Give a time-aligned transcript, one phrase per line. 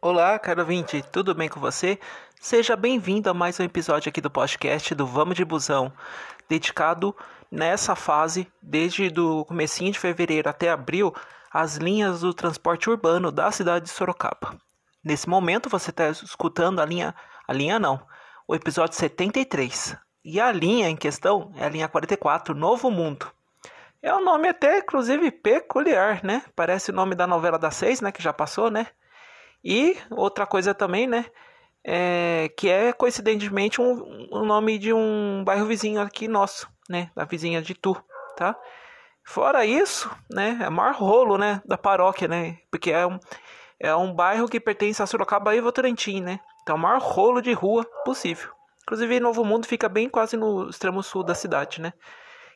[0.00, 1.98] Olá, caro ouvinte, tudo bem com você?
[2.40, 5.92] Seja bem-vindo a mais um episódio aqui do podcast do Vamos de Busão,
[6.48, 7.16] dedicado
[7.50, 11.12] nessa fase, desde do comecinho de fevereiro até abril,
[11.50, 14.56] às linhas do transporte urbano da cidade de Sorocaba.
[15.02, 17.12] Nesse momento você está escutando a linha,
[17.48, 18.00] a linha não,
[18.46, 19.96] o episódio 73.
[20.24, 23.28] E a linha em questão é a linha 44, Novo Mundo.
[24.00, 26.44] É um nome até, inclusive, peculiar, né?
[26.54, 28.12] Parece o nome da novela das seis, né?
[28.12, 28.86] Que já passou, né?
[29.70, 31.26] E outra coisa também, né?
[31.84, 37.10] É, que é coincidentemente um, um, nome de um bairro vizinho aqui nosso, né?
[37.14, 37.94] Da vizinha de Tu,
[38.34, 38.56] tá?
[39.22, 40.58] Fora isso, né?
[40.62, 41.60] É o maior rolo, né?
[41.66, 42.56] Da paróquia, né?
[42.70, 43.20] Porque é um,
[43.78, 46.40] é um bairro que pertence a Sorocaba e Votorantim, né?
[46.62, 48.50] Então é o maior rolo de rua possível.
[48.84, 51.92] Inclusive, Novo Mundo fica bem quase no extremo sul da cidade, né?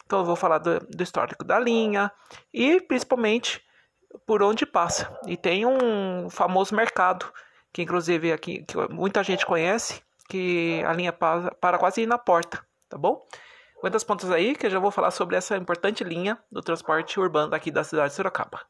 [0.06, 2.10] Então eu vou falar do, do histórico da linha
[2.54, 3.62] e principalmente
[4.26, 5.16] por onde passa.
[5.26, 7.32] E tem um famoso mercado,
[7.72, 12.64] que inclusive aqui que muita gente conhece, que a linha para, para quase na porta,
[12.88, 13.26] tá bom?
[13.78, 17.18] Aguenta as pontas aí que eu já vou falar sobre essa importante linha do transporte
[17.18, 18.60] urbano aqui da cidade de Sorocaba.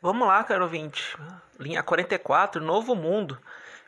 [0.00, 1.16] Vamos lá, caro ouvinte.
[1.60, 3.38] Linha 44, Novo Mundo.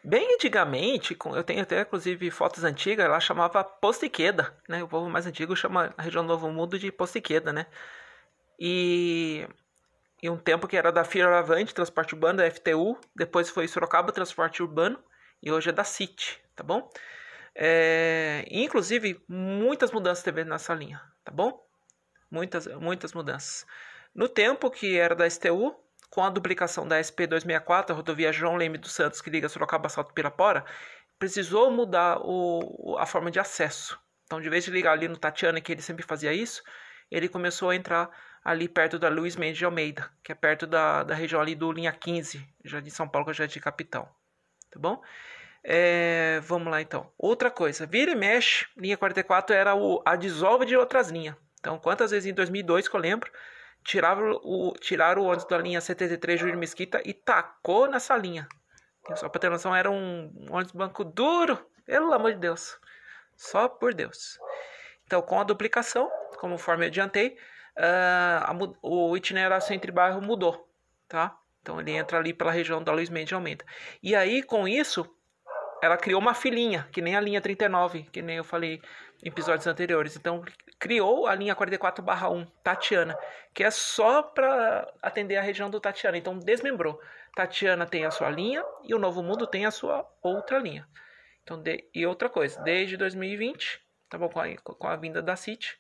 [0.06, 4.83] Bem antigamente, eu tenho até inclusive fotos antigas, ela chamava Postiqueda, né?
[4.84, 7.66] O povo mais antigo chama a região do Novo Mundo de Postiqueda, né?
[8.60, 9.48] E,
[10.22, 14.62] e um tempo que era da Fioravante, Transporte Urbano, da FTU, depois foi Sorocaba Transporte
[14.62, 15.02] Urbano
[15.42, 16.91] e hoje é da CIT, tá bom?
[17.55, 21.66] É, inclusive, muitas mudanças teve nessa linha, tá bom?
[22.30, 23.66] Muitas, muitas mudanças.
[24.14, 25.75] No tempo que era da STU,
[26.15, 30.15] com a duplicação da SP264, a rodovia João Leme dos Santos, que liga Sorocaba Salto
[30.15, 30.65] Pirapora,
[31.19, 33.98] precisou mudar o, a forma de acesso.
[34.25, 36.62] Então, de vez de ligar ali no Tatiana, que ele sempre fazia isso,
[37.11, 38.09] ele começou a entrar
[38.45, 41.73] ali perto da Luiz Mendes de Almeida, que é perto da, da região ali do
[41.73, 44.09] linha 15, já de São Paulo, que já é de Capitão.
[44.71, 45.03] Tá bom?
[45.65, 47.11] É, vamos lá então.
[47.19, 51.34] Outra coisa, vira e mexe, linha 44 era o, a dissolve de outras linhas.
[51.59, 53.33] Então, quantas vezes em 2002 que eu lembro,
[53.84, 58.49] tiraram o, tiraram o ônibus da linha 73 Júlio Mesquita e tacou nessa linha.
[59.15, 62.78] Só para ter noção, era um ônibus banco duro, pelo amor de Deus.
[63.37, 64.39] Só por Deus.
[65.06, 67.37] Então, com a duplicação, conforme eu adiantei,
[67.77, 70.67] uh, a, o itinerário entre bairro mudou,
[71.06, 71.37] tá?
[71.61, 73.65] Então, ele entra ali pela região da Luiz Mendes aumenta.
[74.03, 75.06] E aí, com isso,
[75.83, 78.81] ela criou uma filinha, que nem a linha 39, que nem eu falei
[79.25, 80.17] episódios anteriores.
[80.17, 80.45] Então,
[80.79, 83.19] criou a linha 44/1 Tatiana,
[83.53, 86.19] que é só para atender a região do Tatiana.
[86.19, 87.01] Então, desmembrou.
[87.35, 90.87] Tatiana tem a sua linha e o Novo Mundo tem a sua outra linha.
[91.43, 95.37] Então, de, e outra coisa, desde 2020, tá bom, com a, com a vinda da
[95.37, 95.79] City,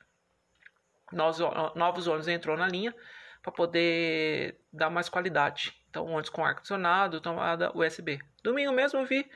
[1.12, 1.38] nós,
[1.74, 2.94] novos ônibus entrou na linha
[3.42, 5.74] para poder dar mais qualidade.
[5.88, 8.20] Então, ônibus com ar-condicionado, tomada USB.
[8.42, 9.30] Domingo mesmo eu vi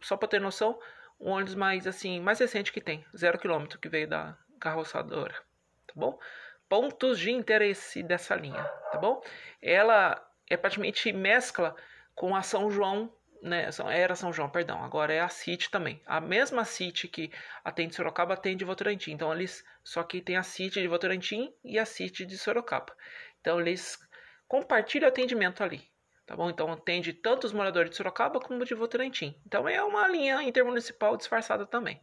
[0.00, 0.78] só para ter noção,
[1.18, 5.34] um ônibus mais assim, mais recente que tem, zero quilômetro que veio da carroçadora,
[5.86, 6.18] tá bom?
[6.68, 9.22] Pontos de interesse dessa linha, tá bom?
[9.62, 11.74] Ela é praticamente mescla
[12.14, 13.12] com a São João,
[13.42, 13.68] né?
[13.92, 14.82] Era São João, perdão.
[14.82, 16.02] Agora é a City também.
[16.06, 17.30] A mesma City que
[17.62, 19.12] atende Sorocaba atende Votorantim.
[19.12, 22.92] Então eles só que tem a City de Votorantim e a City de Sorocaba.
[23.40, 23.98] Então eles
[24.48, 25.88] compartilham atendimento ali,
[26.26, 26.50] tá bom?
[26.50, 29.34] Então atende tanto os moradores de Sorocaba como de Votorantim.
[29.46, 32.00] Então é uma linha intermunicipal disfarçada também,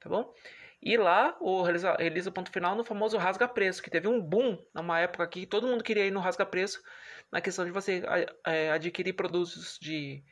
[0.00, 0.34] tá bom?
[0.82, 4.20] E lá o realiza, realiza o ponto final no famoso rasga preço, que teve um
[4.20, 6.82] boom numa época que todo mundo queria ir no rasga preço,
[7.30, 8.02] na questão de você
[8.46, 10.24] é, adquirir produtos de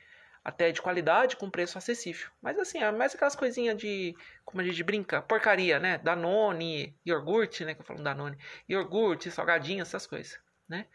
[0.43, 2.31] até de qualidade com preço acessível.
[2.41, 4.16] Mas assim, é mais aquelas coisinhas de,
[4.47, 5.99] como a gente brinca, porcaria, né?
[5.99, 7.75] Danone, iogurte, né?
[7.75, 10.87] Que eu falo Danone, iogurte, salgadinho, essas coisas, né?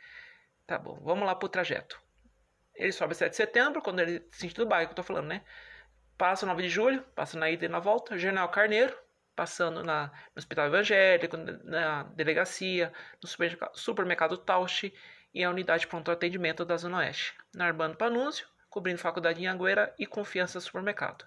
[0.65, 2.02] Tá bom, vamos lá pro trajeto.
[2.75, 5.43] Ele sobe 7 de setembro, quando ele sentido do bairro que eu tô falando, né?
[6.17, 8.95] Passa 9 de julho, passa na ida e na volta, General Carneiro,
[9.35, 12.91] passando na, no Hospital Evangélico, na delegacia,
[13.21, 13.29] no
[13.73, 14.91] supermercado, Tausch
[15.33, 17.33] e a unidade de pronto atendimento da Zona Oeste.
[17.53, 21.25] Na Arbano Panúncio, cobrindo Faculdade em Angueira e Confiança Supermercado.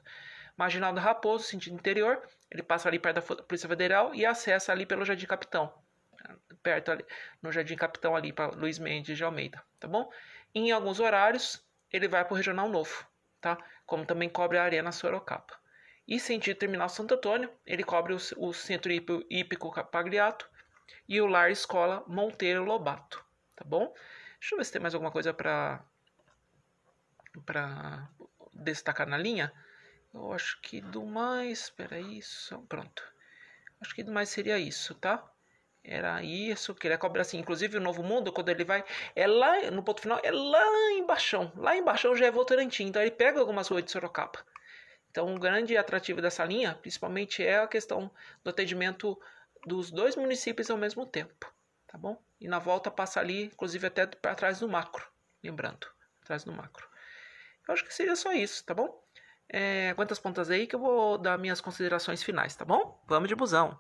[0.57, 4.87] Marginal do Raposo, sentido interior, ele passa ali perto da Polícia Federal e acessa ali
[4.87, 5.73] pelo Jardim Capitão.
[6.63, 7.05] Perto ali,
[7.43, 10.11] no Jardim Capitão ali para Luiz Mendes de Almeida, tá bom?
[10.59, 11.63] Em alguns horários,
[11.93, 13.07] ele vai para o Regional Novo,
[13.43, 13.59] tá?
[13.85, 15.55] Como também cobre a Arena Sorocaba.
[16.09, 20.49] E sentido terminal Santo Antônio, ele cobre o, o Centro Hípico Pagliato
[21.07, 23.23] e o Lar Escola Monteiro Lobato,
[23.55, 23.93] tá bom?
[24.41, 25.85] Deixa eu ver se tem mais alguma coisa para
[27.45, 28.09] para
[28.55, 29.53] destacar na linha.
[30.15, 33.03] Eu acho que do mais, espera isso, pronto.
[33.79, 35.23] Acho que do mais seria isso, tá?
[35.89, 37.39] Era isso que ele cobra assim.
[37.39, 38.85] Inclusive o Novo Mundo, quando ele vai,
[39.15, 41.53] é lá no ponto final, é lá embaixo.
[41.57, 42.87] Lá embaixo já é Votorantim.
[42.87, 44.45] Então ele pega algumas ruas de Sorocaba.
[45.11, 48.11] Então o grande atrativo dessa linha, principalmente, é a questão
[48.43, 49.19] do atendimento
[49.65, 51.53] dos dois municípios ao mesmo tempo.
[51.87, 52.21] Tá bom?
[52.41, 55.07] E na volta passa ali, inclusive até para trás do macro.
[55.43, 55.87] Lembrando,
[56.21, 56.87] atrás do macro.
[57.67, 59.03] Eu acho que seria só isso, tá bom?
[59.49, 63.01] É, quantas pontas aí que eu vou dar minhas considerações finais, tá bom?
[63.07, 63.79] Vamos de busão.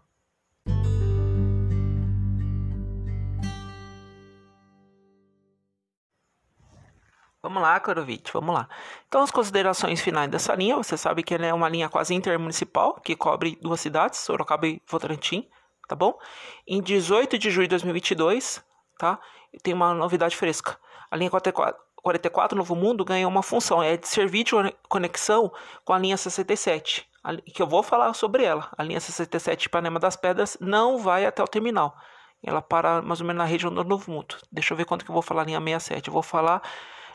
[7.46, 8.68] Vamos lá, Korovich, vamos lá.
[9.06, 12.94] Então, as considerações finais dessa linha, você sabe que ela é uma linha quase intermunicipal,
[12.94, 15.48] que cobre duas cidades, Sorocaba e Votorantim,
[15.86, 16.18] tá bom?
[16.66, 18.64] Em 18 de julho de 2022,
[18.98, 19.20] tá?
[19.62, 20.76] Tem uma novidade fresca.
[21.08, 24.50] A linha 44, 44 Novo Mundo ganhou uma função, é de servir de
[24.88, 25.52] conexão
[25.84, 27.08] com a linha 67,
[27.54, 28.68] que eu vou falar sobre ela.
[28.76, 31.96] A linha 67 Ipanema das Pedras não vai até o terminal.
[32.42, 34.34] Ela para mais ou menos na região do Novo Mundo.
[34.50, 36.08] Deixa eu ver quanto que eu vou falar a linha 67.
[36.08, 36.60] Eu vou falar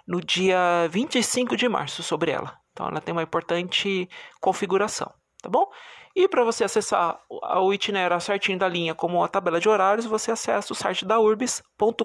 [0.07, 2.57] no dia 25 de março sobre ela.
[2.71, 4.09] Então ela tem uma importante
[4.39, 5.12] configuração,
[5.42, 5.69] tá bom?
[6.15, 10.31] E para você acessar o itinerário certinho da linha, como a tabela de horários, você
[10.31, 12.03] acessa o site da urbis.com.br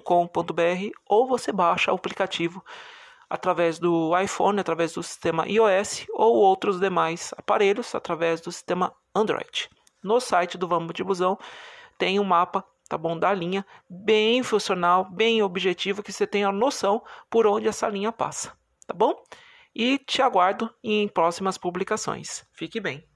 [1.05, 2.63] ou você baixa o aplicativo
[3.29, 9.69] através do iPhone, através do sistema iOS ou outros demais aparelhos através do sistema Android.
[10.01, 11.37] No site do Vamos de Busão
[11.97, 13.17] tem um mapa tá bom?
[13.17, 18.53] Da linha, bem funcional, bem objetivo, que você tenha noção por onde essa linha passa,
[18.85, 19.21] tá bom?
[19.75, 22.45] E te aguardo em próximas publicações.
[22.53, 23.07] Fique bem.